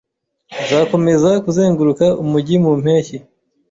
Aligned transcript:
Nzakomeza 0.63 1.29
kuzenguruka 1.45 2.05
umujyi 2.23 2.55
mu 2.63 2.71
mpeshyi. 2.81 3.17